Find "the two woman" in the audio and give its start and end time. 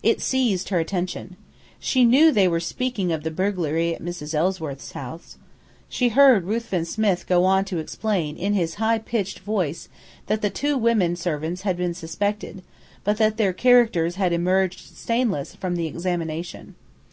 10.40-11.16